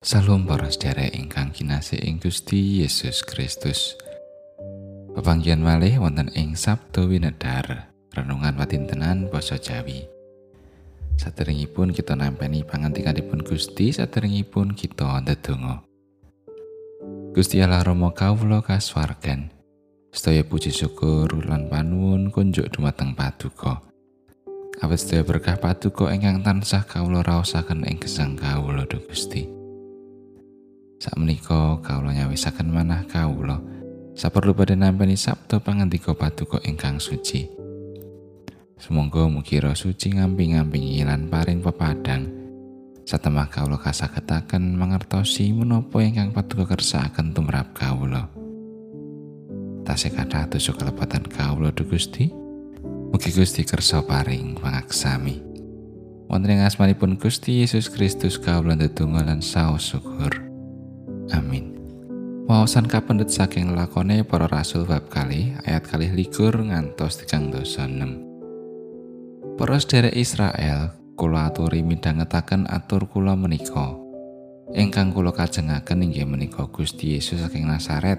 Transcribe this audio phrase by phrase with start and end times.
[0.00, 4.00] Salam para sedherek ingkang kinasih ing Gusti Yesus Kristus.
[5.12, 10.08] Pepanggihan malih wonten ing Sabtu Winedar, renungan watintenan basa Jawi.
[11.20, 15.84] Saderengipun kita nampeni pangantikanipun Gusti, saderengipun kita ndedonga.
[17.36, 19.52] Gusti Allah Rama kawula kasuwargan.
[20.16, 23.84] Sedaya puji syukur lan panuwun kunjuk dumateng Paduka.
[24.80, 29.59] Awit sedaya berkah Paduka ingkang tansah kawula raosaken ing gesang kawula Gusti.
[31.00, 33.56] Sakmenika kawula nyawisaken manah kawula
[34.12, 37.48] saperlu badhe nampi sabda pangandika paduka ingkang suci.
[38.76, 42.28] Sumangga mugi roh suci ngamping-ngampingi lan paring pepadang.
[43.08, 48.28] Satemah kawula kasagetaken mangertosi menapa ingkang paduka kersakaken tumrap kawula.
[49.88, 52.28] Tasih kathah dosa kalepatan kawula Gusti.
[53.08, 55.40] Mugi Gusti kersa paring pangaksami.
[56.28, 60.49] Wonten ing asmanipun Gusti Yesus Kristus kawula ndedonga lan saos syukur.
[61.32, 61.80] Amin.
[62.50, 69.54] Wawasan kapendet saking lakone para rasul bab kali ayat kali likur ngantos tigang dosa 6.
[69.54, 73.94] Para sederek Israel, kula aturi midhangetaken atur kula menika.
[74.74, 78.18] Ingkang kula kajengaken inggih menika Gusti Yesus saking Nazaret,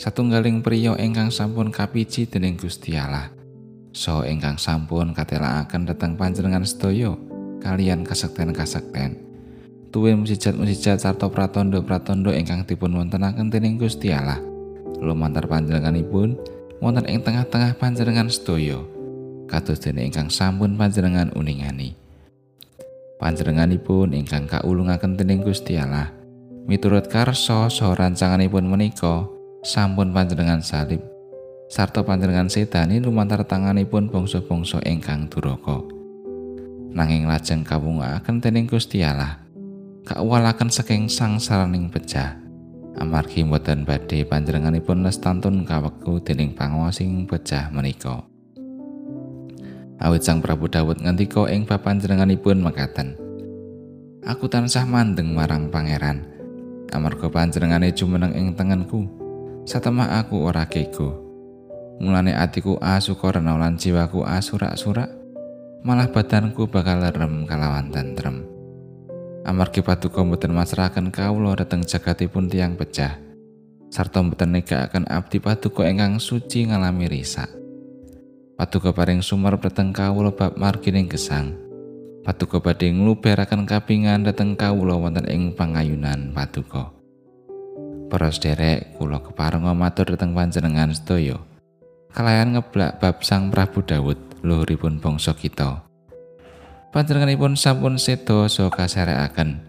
[0.00, 3.30] satunggaling priya ingkang sampun kapiji dening Gusti Allah.
[3.92, 7.14] So ingkang sampun katelakaken dhateng panjenengan sedaya
[7.60, 9.27] kalian kasekten-kasekten.
[9.88, 14.40] Tuwin musijat-musijat sarta pratandha-pratandha ingkang dipun wontenaken dening Gusti Allah.
[15.00, 16.36] Lumantar panjenenganipun
[16.82, 18.82] wonten ing tengah-tengah panjenengan sedaya
[19.48, 21.96] kados dene ingkang sampun panjenengan uningani.
[23.18, 26.12] Panjenenganipun ingkang kaulungaken dening Gusti Allah
[26.68, 29.24] miturut karsa saha rancanganipun menika
[29.64, 31.00] sampun panjenengan salib
[31.72, 35.80] sarta panjenengan setani lumantar tanganipun bangsa-bangsa ingkang duraka.
[36.88, 39.47] Nanging lajeng kawungaken dening Gusti Allah
[40.08, 42.40] kawalaken saking sangsaraning pecah.
[42.96, 48.24] Amargi mboten badhe panjenenganipun lestantun kawekku dening panguwasing pecah menika.
[50.00, 53.20] Awit Sang Prabu Dawud ngendika ing bab panjenenganipun mekaten.
[54.24, 56.24] Aku tansah mandeng marang pangeran.
[56.90, 59.04] Amarga panjenengane jumeneng ing tengenku.
[59.68, 61.20] Satemah aku ora kego.
[62.00, 65.12] Mulane atiku asuka rena lan jiwaku asurak-surak.
[65.84, 68.57] Malah badanku bakal rem kalawan tentrem.
[69.48, 73.16] Amargi paduka mboten masrahaken kawula dhateng jagatipun tiang pecah.
[73.88, 77.48] Sarta mboten negakaken abdi paduka ingkang suci ngalami risak.
[78.60, 81.56] Paduka paring sumar dhateng kawula bab margining gesang.
[82.28, 86.92] Paduka badhe ngluberaken kapingan dhateng kawula wonten ing pangayunan paduka.
[88.12, 91.40] Para sederek kula keparenga matur dhateng panjenengan sedaya.
[92.12, 95.87] Kalayan ngeblak bab sang Prabu Dawud luhuripun bangsa kita
[96.88, 99.60] panjenenganipun sampun sedo so kasarekaken.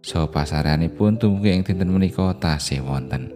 [0.00, 3.32] So pasareanipun tumugi ing dinten menika tasih wonten.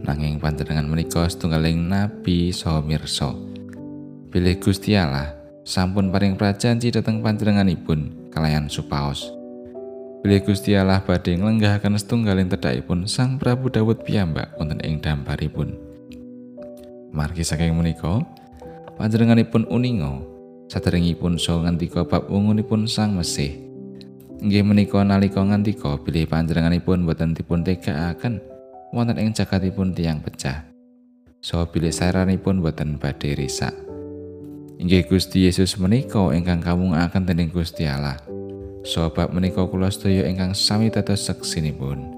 [0.00, 3.32] Nanging panjenengan menika setunggaling nabi so mirsa.
[4.28, 5.32] Bilih Gusti Allah
[5.64, 9.32] sampun paring prajanji dhateng panjenenganipun kalayan supaos.
[10.20, 15.76] Bilih Gusti Allah badhe nglenggahaken setunggaling tedhakipun Sang Prabu Dawud piyambak wonten ing damparipun.
[17.16, 18.20] Margi saking menika
[19.00, 20.35] panjenenganipun uninga
[20.66, 23.54] Saderengipun so ngendika bab wungunipun Sang Mesih.
[24.42, 28.42] Nggih menika nalika ngendika bilih panjenenganipun boten dipun tegakaken
[28.90, 30.66] wonten ing jagatipun tiang pecah.
[31.38, 33.72] So bilih saranipun boten badhe risak.
[34.76, 38.18] Inggih Gusti Yesus menika ingkang kawungaken dening Gusti Allah.
[38.82, 42.12] So bab menika kula sedaya ingkang sami dados seksinipun.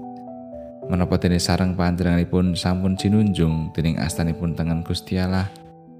[0.89, 5.45] Menapa dene sareng panjenenganipun sampun jinunjung dening astanipun tengen Gusti Allah,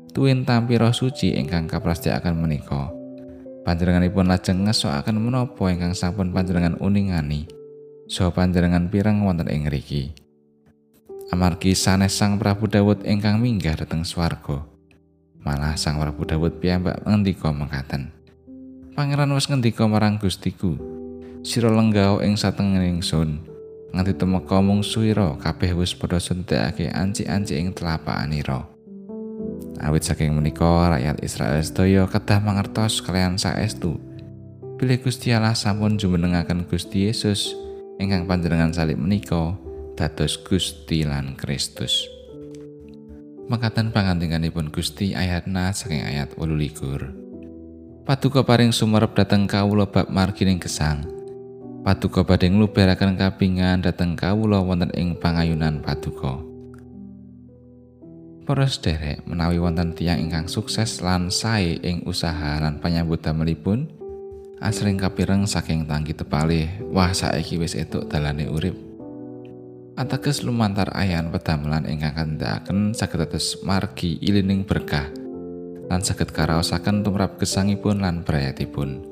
[0.09, 2.89] tuwin tampi roh suci ingkang kaprastikaken menika.
[3.61, 7.45] Panjenenganipun lajeng ngesokaken menapa ingkang sampun panjenengan uningani.
[8.09, 10.17] So panjenengan pirang wonten ing ngriki.
[11.29, 14.65] Amargi sanes Sang Prabu Dawud ingkang minggah dhateng swarga.
[15.45, 18.09] Malah Sang Prabu Dawud piyambak ngendika mekaten.
[18.97, 20.73] Pangeran wis ngendika marang Gustiku,
[21.45, 23.45] sira lenggao ing satengening sun.
[23.93, 28.78] Nganti temeka mungsuhira kabeh wis padha suntikake anci-anci ing telapakanira.
[29.79, 33.95] Awit saking menika rakyat Israel sedaya kedah mangertos kalian saestu.
[34.75, 37.55] Bilih Gusti Allah sampun jumenengaken Gusti Yesus
[37.99, 39.55] ingkang panjenengan salib menika
[39.95, 42.07] dados Gusti lan Kristus.
[43.47, 48.03] Mekaten pangantinganipun Gusti ayat na saking ayat 28.
[48.03, 51.07] Paduka paring sumerep dhateng kawula bab margining gesang.
[51.87, 56.48] Paduka badhe ngluberaken kapingan dhateng kawula wonten ing pangayunan paduka.
[58.49, 63.85] Para sederek menawi wonten tiyang ingkang sukses lan sae ing usaha lan panyambut damelipun,
[64.57, 68.73] asring kapireng saking tangki tepale wah saiki wis etuk dalane urip.
[70.01, 75.05] Ateges lumantar ayan pedamelan ingkang kandhaken saged dados margi ilining berkah
[75.85, 79.05] lan saged karaosaken tumrap gesangipun lan brayatipun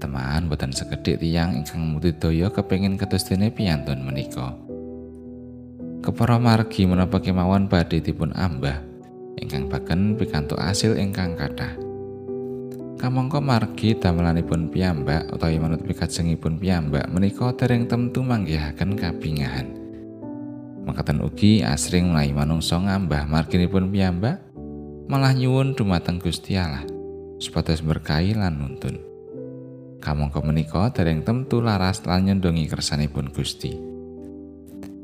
[0.00, 4.56] teman boten sekedhik tiyang ingkang mudidaya kepengin kados dene piyantun menika
[6.00, 8.80] kepara margi menapa kemawon badhe dipun ambah
[9.40, 11.90] ingkang baken pikantuk asil ingkang kathah
[13.00, 19.72] Kamangka margi damelanipun piyambak utawi manut pikajengipun piyambak menika dereng temtu manggihaken kabingahan.
[20.84, 24.44] Makaten ugi asring mulai manungsa ngambah marginipun piyambak
[25.08, 26.84] malah nyuwun dumateng Gusti Allah
[27.40, 29.00] supados berkahi lan nuntun.
[30.04, 33.99] Kamangka menika dereng temtu laras lan nyendongi kersanipun Gusti.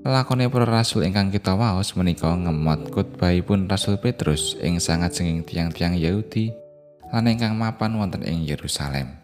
[0.07, 5.99] Lakone para rasul ingkang kita waos menika ngemot khotbahipun Rasul Petrus ing sangat senging tiang-tiang
[5.99, 6.55] Yahudi
[7.11, 9.19] lan ingkang mapan wonten ing Yerusalem.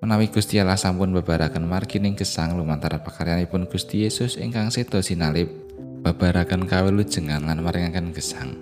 [0.00, 5.52] Menawi Gusti Allah sampun babaraken margining gesang lumantar pakaryanipun Gusti Yesus ingkang sedo sinalip
[6.00, 8.56] babaraken kawilujengan lan maringaken gesang.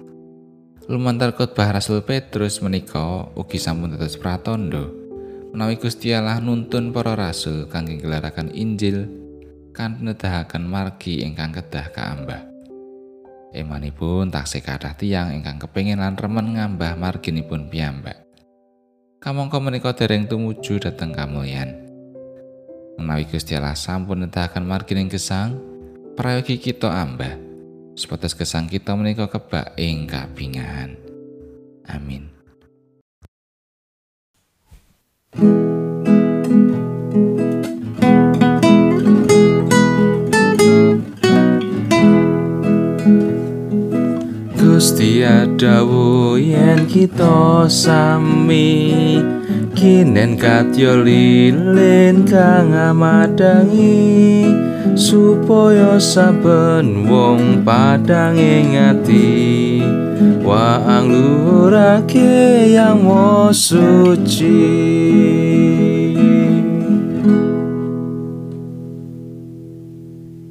[0.91, 4.91] Lumantar khotbah Rasul Petrus menika ugi sampun dados pratandha
[5.55, 9.23] menawi Gusti Allah nuntun para rasul kangge gelaraken Injil
[9.75, 12.41] kan nedahaken margi ingkang kedah kaambah.
[13.51, 18.23] Emanipun taksih kathah tiyang ingkang kepengin lan remen ngambah marginipun piyambak.
[19.19, 21.75] Kamangka menika dereng tumuju dhateng kamulyan.
[22.95, 25.59] Menawi Gusti Allah sampun nedahaken margining gesang,
[26.15, 27.35] prayogi kita ambah.
[27.99, 30.95] Supados gesang kita menika kebak ing kabingahan.
[31.91, 32.31] Amin.
[44.75, 49.23] Gusti adawu yen kita sami.
[49.71, 54.51] Kinen katyo lilin kang amadangi
[54.99, 59.79] supaya saben wong padang ingati
[60.43, 63.07] wa anglurake yang
[63.55, 64.59] suci